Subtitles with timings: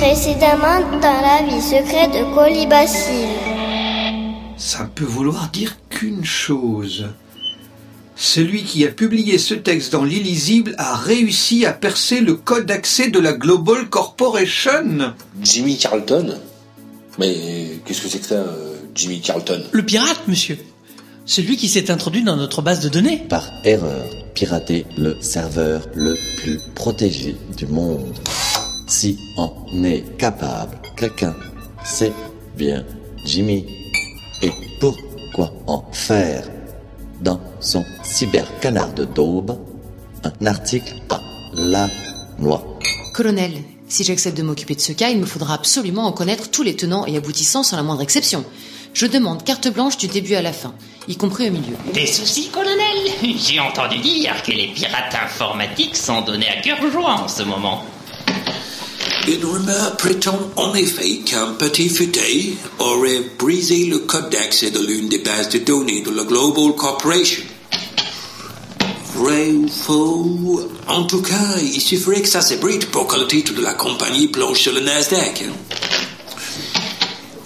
[0.00, 3.36] Précédemment dans la vie secrète de Colibacille.
[4.56, 7.08] Ça peut vouloir dire qu'une chose.
[8.16, 13.10] Celui qui a publié ce texte dans l'illisible a réussi à percer le code d'accès
[13.10, 15.12] de la Global Corporation.
[15.42, 16.34] Jimmy Carlton
[17.18, 17.36] Mais
[17.84, 19.62] qu'est-ce que c'est que ça, euh, Jimmy Carlton?
[19.70, 20.56] Le pirate, monsieur.
[21.26, 23.18] Celui qui s'est introduit dans notre base de données.
[23.28, 28.14] Par erreur, pirater le serveur le plus protégé du monde.
[28.90, 29.54] Si en
[29.84, 31.36] est capable, quelqu'un,
[31.84, 32.12] c'est
[32.56, 32.84] bien
[33.24, 33.64] Jimmy.
[34.42, 36.42] Et pourquoi en faire
[37.20, 39.56] dans son cybercanard de daube
[40.24, 41.20] un article à
[41.54, 41.88] la
[42.40, 42.64] loi
[43.14, 46.64] Colonel, si j'accepte de m'occuper de ce cas, il me faudra absolument en connaître tous
[46.64, 48.44] les tenants et aboutissants sans la moindre exception.
[48.92, 50.74] Je demande carte blanche du début à la fin,
[51.06, 51.76] y compris au milieu.
[51.94, 52.76] Des soucis, colonel?
[53.38, 57.84] J'ai entendu dire que les pirates informatiques sont donnés à cœur joie en ce moment.
[59.28, 65.18] Une prétend en effet qu'un petit futé aurait brisé le code d'accès de l'une des
[65.18, 67.42] bases de données de la Global Corporation.
[69.14, 73.52] Vrai ou faux En tout cas, il suffirait que ça s'ébrite pour que le titre
[73.52, 75.44] de la compagnie plonge sur le Nasdaq.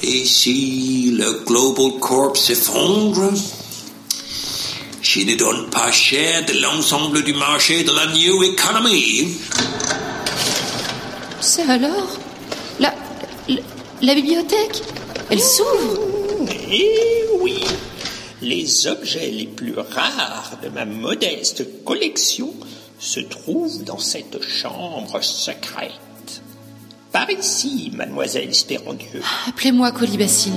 [0.03, 3.33] Et si le Global Corp s'effondre
[5.03, 9.29] Je ne donne pas cher de l'ensemble du marché de la New Economy.
[11.47, 12.19] C'est alors
[12.81, 12.95] la,
[13.49, 13.61] la,
[14.01, 14.83] la bibliothèque
[15.31, 17.63] Elle s'ouvre Eh oui
[18.41, 22.53] Les objets les plus rares de ma modeste collection
[22.99, 25.93] se trouvent dans cette chambre secrète.
[27.13, 29.21] Par ici, mademoiselle Espérandieu.
[29.47, 30.53] Appelez-moi Colibacille.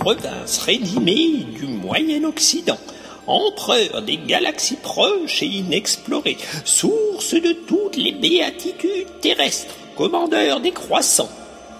[0.00, 2.78] Provinces rédimées du Moyen-Occident,
[3.26, 11.28] empereur des galaxies proches et inexplorées, source de toutes les béatitudes terrestres, commandeur des croissants,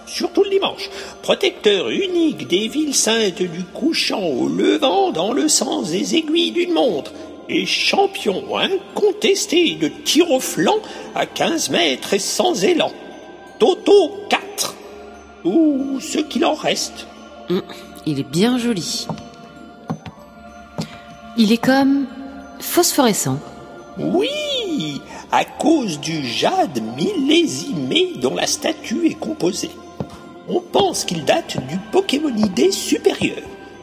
[0.06, 0.90] surtout le dimanche,
[1.22, 6.74] protecteur unique des villes saintes du couchant au levant dans le sens des aiguilles d'une
[6.74, 7.12] montre,
[7.48, 10.78] et champion incontesté de tir au flanc
[11.14, 12.92] à 15 mètres et sans élan.
[13.58, 14.76] Toto 4.
[15.44, 17.06] Ou ce qu'il en reste.
[17.48, 17.62] Hum,
[18.06, 19.06] il est bien joli.
[21.36, 22.06] Il est comme
[22.58, 23.38] phosphorescent.
[23.98, 25.00] Oui,
[25.32, 29.70] à cause du jade millésimé dont la statue est composée.
[30.48, 33.42] On pense qu'il date du Pokémonidé supérieur,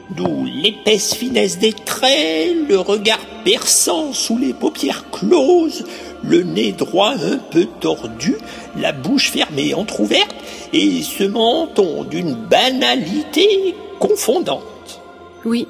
[0.09, 5.85] d'où l'épaisse finesse des traits, le regard perçant sous les paupières closes,
[6.23, 8.35] le nez droit un peu tordu,
[8.77, 10.35] la bouche fermée entr'ouverte
[10.73, 15.01] et ce menton d'une banalité confondante.
[15.45, 15.67] Oui,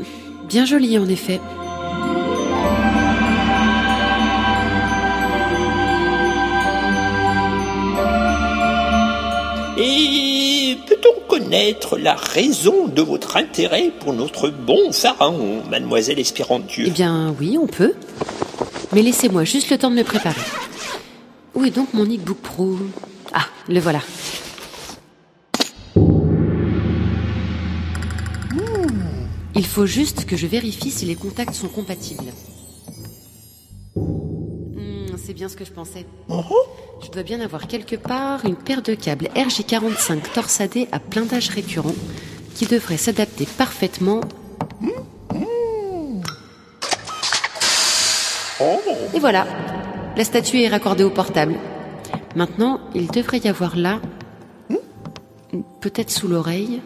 [0.47, 1.39] bien joli en effet.
[9.79, 16.89] Et peut-on connaître la raison de votre intérêt pour notre bon pharaon, mademoiselle Espérandieu Eh
[16.89, 17.93] bien oui, on peut.
[18.93, 20.41] Mais laissez-moi juste le temps de me préparer.
[21.55, 22.77] Où est donc mon e-book Pro?
[23.33, 24.01] Ah, le voilà.
[29.55, 32.31] Il faut juste que je vérifie si les contacts sont compatibles.
[33.95, 36.05] Hmm, c'est bien ce que je pensais.
[37.03, 41.95] Je dois bien avoir quelque part une paire de câbles RJ45 torsadés à blindage récurrent
[42.53, 44.21] qui devrait s'adapter parfaitement.
[49.13, 49.45] Et voilà,
[50.15, 51.55] la statue est raccordée au portable.
[52.35, 53.99] Maintenant, il devrait y avoir là,
[55.81, 56.81] peut-être sous l'oreille.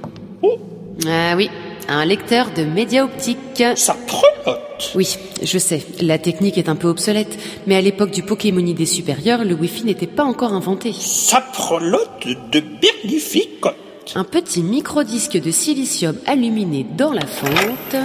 [1.07, 1.49] Ah oui,
[1.87, 3.63] un lecteur de média optique.
[3.75, 7.37] Ça prelote Oui, je sais, la technique est un peu obsolète,
[7.67, 10.93] mais à l'époque du Pokémonidé supérieur, le Wi-Fi n'était pas encore inventé.
[10.93, 13.75] Ça prelote de berlificote
[14.15, 17.95] Un petit microdisque de silicium aluminé dans la fente.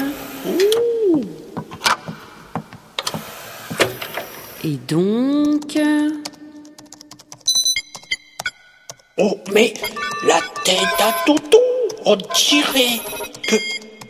[4.67, 5.79] Et donc...
[9.17, 9.73] Oh, mais
[10.27, 11.59] la tête à Toto,
[12.05, 12.99] on dirait
[13.47, 13.55] que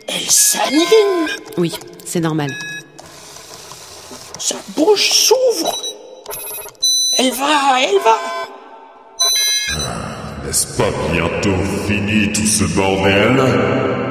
[0.07, 1.27] elle s'anime.
[1.59, 2.49] Oui, c'est normal.
[4.39, 5.77] Sa bouche s'ouvre
[7.19, 8.17] Elle va, elle va
[10.43, 14.06] N'est-ce pas bientôt fini tout ce bordel?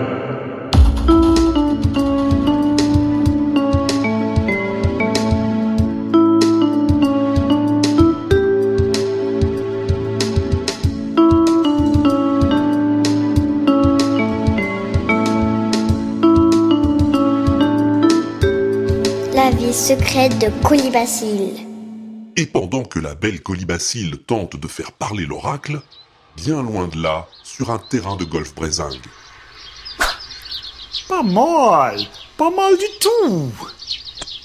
[19.46, 21.64] La vie secrète de Colibacille.
[22.36, 25.80] Et pendant que la belle Colibacille tente de faire parler l'oracle,
[26.36, 29.06] bien loin de là, sur un terrain de golf brésingue.
[31.08, 32.00] Pas mal,
[32.36, 33.52] pas mal du tout.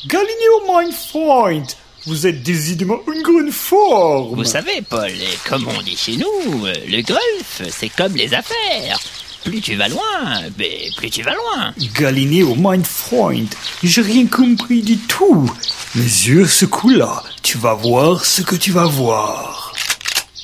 [0.06, 1.66] Galileo mein Freund,
[2.06, 4.36] vous êtes décidément une grande forme.
[4.36, 5.12] Vous savez, Paul,
[5.50, 9.00] comme on dit chez nous, le golf, c'est comme les affaires.
[9.44, 10.68] Plus tu vas loin, ben,
[10.98, 11.74] plus tu vas loin.
[11.96, 13.48] Galileo mein Freund,
[13.84, 15.52] j'ai rien compris du tout.
[15.96, 19.74] Mais sur ce coup-là, tu vas voir ce que tu vas voir.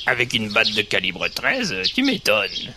[0.06, 2.72] Avec une batte de calibre 13, tu m'étonnes.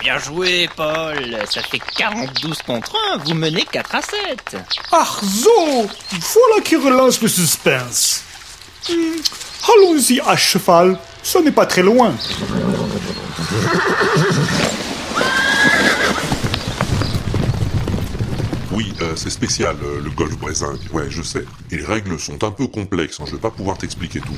[0.00, 1.36] Bien joué, Paul.
[1.50, 3.18] Ça fait 42 contre 1.
[3.18, 4.56] Vous menez 4 à 7.
[4.92, 8.22] Arzo, voilà qui relance le suspense.
[8.88, 9.16] Hmm,
[9.74, 12.12] Allons-y à cheval, ce n'est pas très loin.
[18.72, 20.78] Oui, euh, c'est spécial, euh, le golf brésingue.
[20.92, 21.44] Ouais, je sais.
[21.70, 24.36] Et les règles sont un peu complexes, hein, je vais pas pouvoir t'expliquer tout.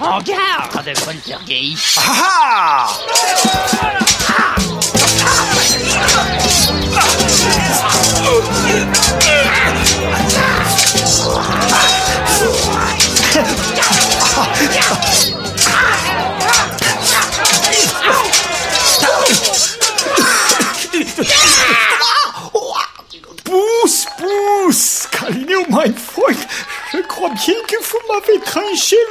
[0.00, 1.98] En garde, Poltergeist.
[1.98, 2.88] Ah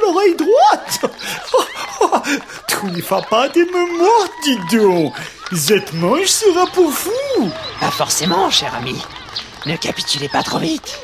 [0.04, 1.00] l'oreille droite.
[2.68, 5.14] Tu ne vas pas de me mordre, dis donc.
[5.54, 7.50] Cette manche sera pour vous.
[7.80, 8.96] Pas forcément, cher ami.
[9.66, 11.00] Ne capitulez pas trop vite.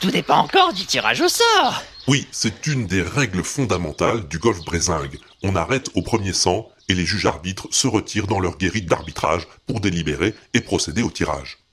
[0.00, 1.82] Tout dépend encore du tirage au sort.
[2.06, 5.18] Oui, c'est une des règles fondamentales du golf brésingue.
[5.42, 9.46] On arrête au premier sang et les juges arbitres se retirent dans leur guérite d'arbitrage
[9.66, 11.63] pour délibérer et procéder au tirage.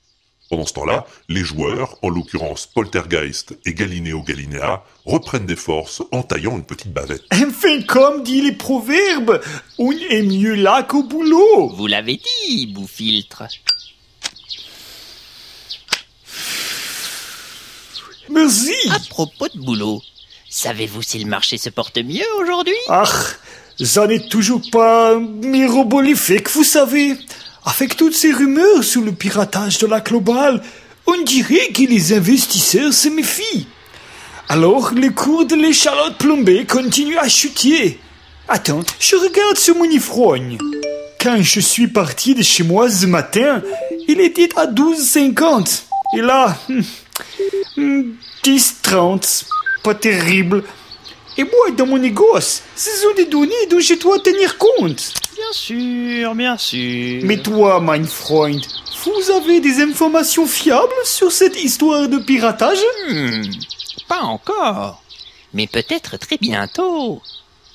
[0.51, 6.23] Pendant ce temps-là, les joueurs, en l'occurrence Poltergeist et Galileo Galilea, reprennent des forces en
[6.23, 7.23] taillant une petite bavette.
[7.31, 9.39] Enfin, comme dit les proverbes,
[9.77, 11.69] on est mieux là qu'au boulot.
[11.69, 13.43] Vous l'avez dit, Boufiltre.
[18.29, 18.75] Merci.
[18.89, 20.01] À propos de boulot,
[20.49, 22.75] savez-vous si le marché se porte mieux aujourd'hui?
[22.89, 23.05] Ah,
[23.81, 27.15] ça n'est toujours pas mirobolifque, vous savez.
[27.63, 30.61] Avec toutes ces rumeurs sur le piratage de la globale,
[31.05, 33.67] on dirait que les investisseurs se méfient.
[34.49, 37.99] Alors, le cours de l'échalote plombée continue à chuter.
[38.47, 40.57] Attends, je regarde sur mon ifrogne.
[41.21, 43.61] Quand je suis parti de chez moi ce matin,
[44.07, 45.83] il était à 12,50.
[46.17, 46.83] Et là, hum,
[47.77, 49.45] hum, 10,30.
[49.83, 50.63] Pas terrible.
[51.37, 55.13] Et moi, dans mon négoce, ce sont des données dont je dois tenir compte.
[55.51, 57.21] Bien sûr, bien sûr.
[57.25, 58.61] Mais toi, mein Freund,
[59.03, 62.79] vous avez des informations fiables sur cette histoire de piratage?
[63.09, 63.41] Hmm,
[64.07, 65.03] pas encore.
[65.53, 67.21] Mais peut-être très bientôt.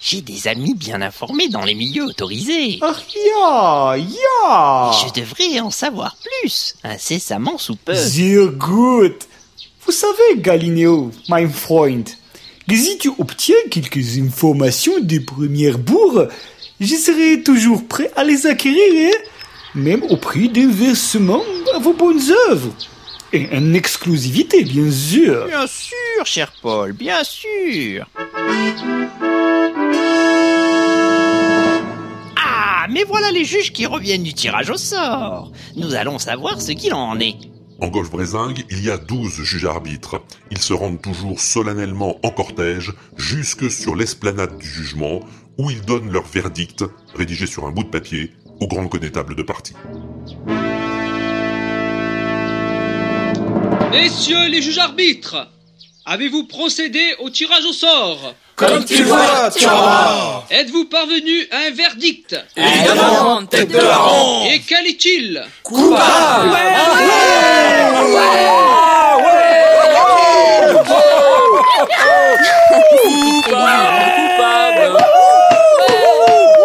[0.01, 2.79] J'ai des amis bien informés dans les milieux autorisés.
[2.81, 4.93] Ah, ya, ya.
[4.93, 7.95] Je devrais en savoir plus, incessamment sous peu.
[7.95, 9.19] Sehr gut.
[9.85, 12.09] Vous savez, Galileo, mein Freund,
[12.67, 16.29] que si tu obtiens quelques informations de première bourre,
[16.81, 19.19] je serai toujours prêt à les acquérir, hein,
[19.75, 21.43] même au prix d'un versement
[21.75, 22.73] à vos bonnes œuvres.
[23.33, 25.47] Et en exclusivité, bien sûr.
[25.47, 28.07] Bien sûr, cher Paul, bien sûr.
[32.37, 35.51] Ah, mais voilà les juges qui reviennent du tirage au sort.
[35.75, 37.37] Nous allons savoir ce qu'il en est.
[37.79, 40.23] En golf brésingue, il y a 12 juges arbitres.
[40.51, 45.21] Ils se rendent toujours solennellement en cortège jusque sur l'esplanade du jugement
[45.59, 49.43] où ils donnent leur verdict, rédigé sur un bout de papier, au grand connétable de
[49.43, 49.75] partie.
[53.91, 55.37] Messieurs les juges arbitres,
[56.07, 58.35] avez-vous procédé au tirage au sort?
[58.57, 64.63] Comme tu vois, tu vas Êtes-vous parvenu à un verdict Évidemment, tête de larron Et
[64.67, 66.57] quel est-il Coupable.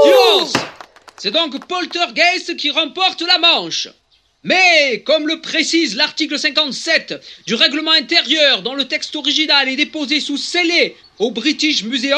[0.03, 0.53] Silence
[1.17, 3.89] C'est C'est donc Poltergeist qui remporte la manche.
[4.43, 7.13] Mais, comme le précise l'article 57
[7.45, 12.17] du règlement intérieur dont le texte original est déposé sous scellé au British Museum,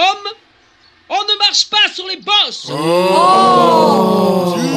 [1.10, 2.72] on ne marche pas sur les bosses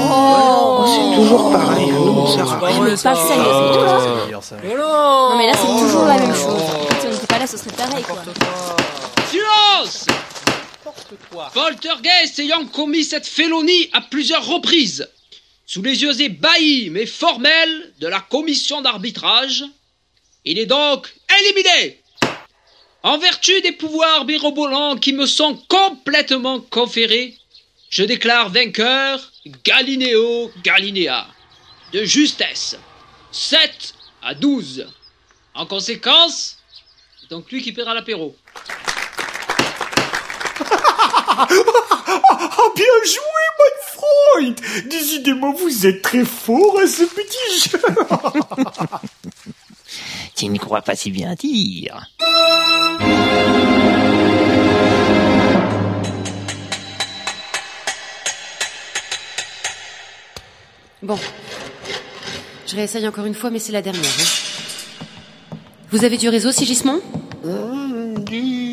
[0.09, 0.85] Oh.
[0.87, 2.63] C'est toujours pareil, non, Sarah.
[2.63, 3.99] Ouais, mais pas sérieux, c'est tout, là.
[4.77, 6.61] Non, mais là, c'est toujours la même chose.
[7.01, 8.23] Si on n'était pas là, ce serait pareil, quoi.
[9.31, 10.07] Silence
[11.55, 15.09] Poltergeist ayant commis cette félonie à plusieurs reprises,
[15.67, 19.65] sous les yeux ébahis mais formels de la commission d'arbitrage,
[20.45, 22.01] il est donc éliminé
[23.03, 27.37] En vertu des pouvoirs mirobolants qui me sont complètement conférés,
[27.91, 29.33] je déclare vainqueur
[29.65, 31.27] Galiléo Galiléa,
[31.93, 32.77] de justesse,
[33.33, 34.87] 7 à 12.
[35.55, 36.59] En conséquence,
[37.21, 38.37] c'est donc lui qui paiera l'apéro.
[41.39, 41.47] Ah,
[42.77, 43.36] bien joué,
[43.93, 47.81] Freud Décidément, vous êtes très fort à ce petit jeu
[50.35, 52.07] Tu ne crois pas si bien dire.
[61.03, 61.19] Bon.
[62.67, 64.03] Je réessaye encore une fois, mais c'est la dernière.
[64.03, 65.07] hein.
[65.91, 67.01] Vous avez du réseau, Sigismond?
[68.25, 68.66] Du...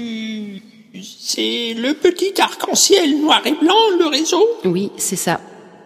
[1.35, 5.39] C'est le petit arc-en-ciel noir et blanc, le réseau Oui, c'est ça.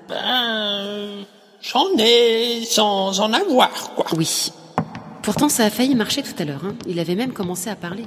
[0.09, 1.23] Ben...
[1.61, 4.05] J'en ai sans en avoir, quoi.
[4.17, 4.51] Oui.
[5.23, 6.65] Pourtant, ça a failli marcher tout à l'heure.
[6.65, 6.75] hein.
[6.85, 8.03] Il avait même commencé à parler.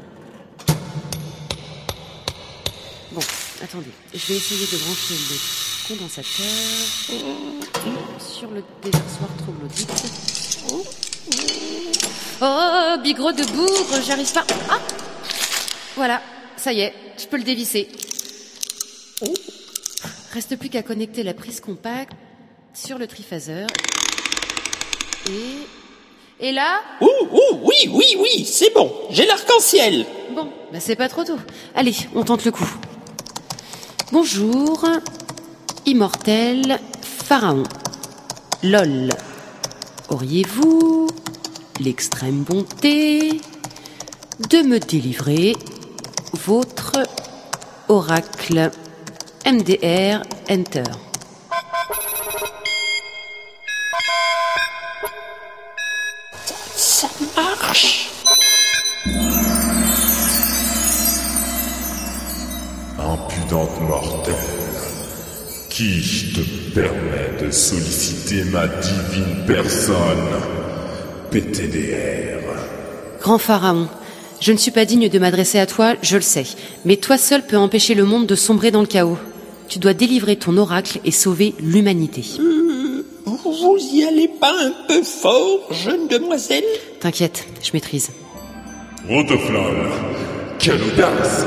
[3.13, 3.23] Bon,
[3.65, 3.91] attendez.
[4.13, 6.47] Je vais essayer de brancher le condensateur
[8.19, 9.91] sur le déversoir troglodyte.
[12.43, 14.45] Oh, bigre de bourre, j'arrive pas.
[14.71, 14.79] Ah
[15.97, 16.21] Voilà,
[16.61, 17.89] ça y est, je peux le dévisser.
[20.33, 22.13] Reste plus qu'à connecter la prise compacte
[22.75, 23.67] sur le triphaseur.
[25.29, 26.47] Et...
[26.49, 30.07] Et là Ouh, ouh, oui, oui, oui, c'est bon, j'ai l'arc-en-ciel.
[30.35, 31.39] Bon, bah c'est pas trop tôt.
[31.75, 32.71] Allez, on tente le coup.
[34.13, 34.87] Bonjour,
[35.87, 37.65] immortel pharaon.
[38.63, 39.11] LOL.
[40.09, 41.09] Auriez-vous
[41.81, 43.41] l'extrême bonté
[44.51, 45.55] de me délivrer
[46.33, 47.03] votre
[47.89, 48.71] oracle
[49.47, 50.85] MDR Enter.
[56.77, 58.11] Ça marche.
[62.99, 64.35] Impudente mortelle,
[65.69, 70.29] qui te permet de solliciter ma divine personne,
[71.31, 72.41] PTDR
[73.21, 73.89] Grand pharaon,
[74.41, 76.47] je ne suis pas digne de m'adresser à toi, je le sais,
[76.85, 79.19] mais toi seul peux empêcher le monde de sombrer dans le chaos.
[79.69, 82.25] Tu dois délivrer ton oracle et sauver l'humanité.
[83.27, 86.65] Vous y allez pas un peu fort, jeune demoiselle?
[87.01, 88.11] T'inquiète, je maîtrise.
[89.09, 89.89] Rotoflol,
[90.59, 91.47] quelle audace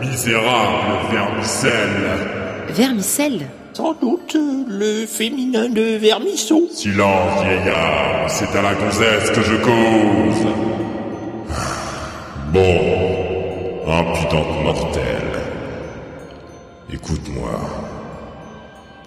[0.00, 2.10] Misérable vermicelle
[2.70, 3.48] Vermicelle?
[3.74, 6.68] Sans doute euh, le féminin de vermisseau.
[6.72, 10.46] Silence, vieillard, c'est à la gonzesse que je cause.
[12.52, 12.60] Bon,
[13.86, 15.40] impudente mortelle,
[16.92, 17.58] écoute-moi.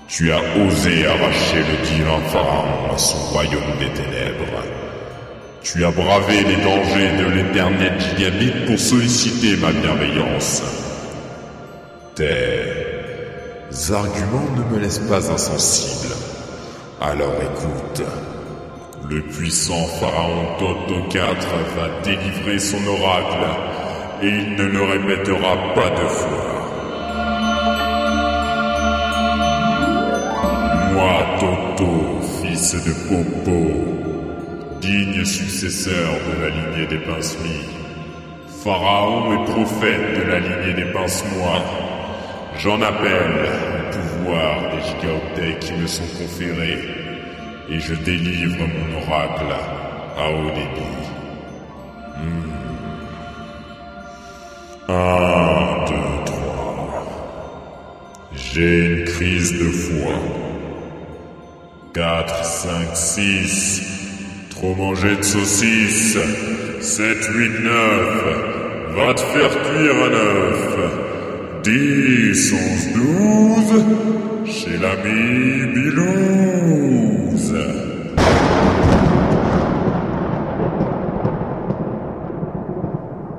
[0.07, 4.63] Tu as osé arracher le divin pharaon à son royaume des ténèbres.
[5.61, 10.63] Tu as bravé les dangers de l'éternel gigabit pour solliciter ma bienveillance.
[12.15, 16.15] Tes arguments ne me laissent pas insensible.
[16.99, 18.01] Alors écoute.
[19.07, 21.21] Le puissant pharaon Toto IV
[21.75, 23.45] va délivrer son oracle
[24.23, 26.55] et il ne le répétera pas deux fois.
[30.93, 37.59] Moi, Toto, fils de Popo, digne successeur de la lignée des Pince-Mi,
[38.63, 41.61] pharaon et prophète de la lignée des Pince-Moi,
[42.57, 43.49] j'en appelle
[43.91, 47.04] au pouvoir des gigaoctets qui me sont conférés
[47.69, 49.51] et je délivre mon oracle
[50.17, 51.05] à haut débit.
[52.17, 52.51] Hmm.
[54.87, 57.05] Un, deux, trois.
[58.33, 60.13] J'ai une crise de foi.
[61.93, 63.81] 4, 5, 6.
[64.51, 66.17] Trop manger de saucisses.
[66.81, 68.95] 7, 8, 9.
[68.95, 70.77] Va te faire cuire un œuf.
[71.63, 74.34] 10, 11, 12.
[74.47, 77.53] Chez l'ami Bilouz.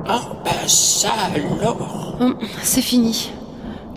[0.09, 2.17] Ah, ben ça alors.
[2.21, 3.31] Hum, c'est fini.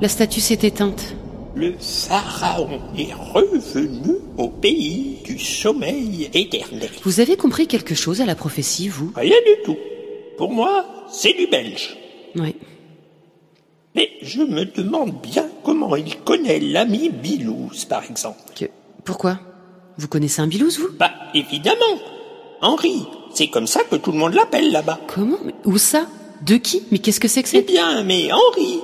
[0.02, 1.16] La statue s'est éteinte.
[1.56, 6.90] Le pharaon est revenu au pays du sommeil éternel.
[7.04, 9.12] Vous avez compris quelque chose à la prophétie, vous?
[9.16, 9.78] Rien du tout.
[10.38, 11.98] Pour moi, c'est du belge.
[12.36, 12.56] Oui.
[13.96, 18.40] Mais je me demande bien comment il connaît l'ami Bilouz, par exemple.
[18.56, 18.66] Que...
[19.04, 19.40] Pourquoi?
[19.98, 20.90] Vous connaissez un Bilouz, vous?
[20.98, 22.00] Bah, évidemment.
[22.62, 23.06] Henri.
[23.34, 25.00] C'est comme ça que tout le monde l'appelle là-bas.
[25.14, 25.38] Comment?
[25.46, 26.06] Mais Où ça?
[26.46, 26.84] De qui?
[26.92, 28.80] Mais qu'est-ce que c'est que Eh c'est bien, mais Henri.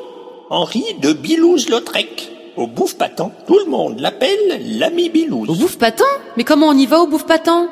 [0.50, 2.32] Henri de Bilouz-Lautrec.
[2.58, 5.50] Au bouffe patent, tout le monde l'appelle l'ami Bilouz.
[5.50, 6.04] Au bouffe patent
[6.38, 7.70] Mais comment on y va au bouffe patent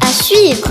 [0.00, 0.68] À suivre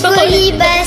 [0.00, 0.79] 所以一般。